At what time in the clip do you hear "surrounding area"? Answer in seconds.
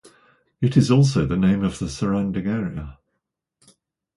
1.87-2.97